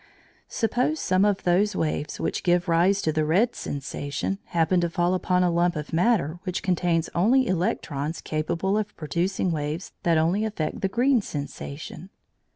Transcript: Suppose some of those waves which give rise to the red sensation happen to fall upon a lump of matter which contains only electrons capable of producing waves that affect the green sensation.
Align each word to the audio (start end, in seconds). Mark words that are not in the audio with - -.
Suppose 0.49 0.99
some 0.99 1.23
of 1.25 1.43
those 1.43 1.75
waves 1.75 2.19
which 2.19 2.41
give 2.41 2.67
rise 2.67 3.03
to 3.03 3.11
the 3.11 3.23
red 3.23 3.53
sensation 3.53 4.39
happen 4.45 4.81
to 4.81 4.89
fall 4.89 5.13
upon 5.13 5.43
a 5.43 5.51
lump 5.51 5.75
of 5.75 5.93
matter 5.93 6.39
which 6.41 6.63
contains 6.63 7.07
only 7.13 7.45
electrons 7.45 8.19
capable 8.19 8.79
of 8.79 8.97
producing 8.97 9.51
waves 9.51 9.91
that 10.01 10.17
affect 10.17 10.81
the 10.81 10.87
green 10.89 11.21
sensation. 11.21 12.09